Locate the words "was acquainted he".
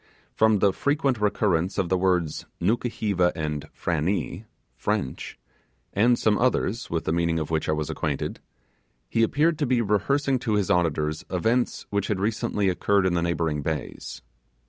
7.73-9.21